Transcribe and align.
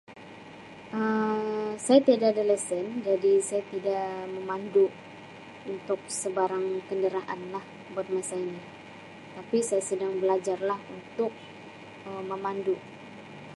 Um 0.97 1.77
Saya 1.85 1.99
tiada 2.05 2.27
ada 2.33 2.43
lesen 2.51 2.85
jadi 3.07 3.33
saya 3.47 3.61
tidak 3.73 4.09
memandu 4.35 4.85
untuk 5.73 5.99
sebarang 6.19 6.67
kenderaan 6.89 7.39
lah 7.53 7.65
buat 7.93 8.07
masa 8.15 8.33
ini 8.45 8.57
tapi 9.37 9.57
saya 9.67 9.83
sedang 9.89 10.13
belajar 10.21 10.57
lah 10.69 10.79
untuk 10.97 11.29
Um 12.09 12.23
memandu. 12.33 12.75